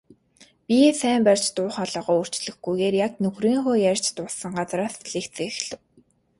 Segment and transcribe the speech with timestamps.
[0.67, 5.81] Биеэ сайн барьж, дуу хоолойгоо өөрчлөлгүйгээр яг нөхрийнхөө ярьж дууссан газраас лекцээ эхлэв.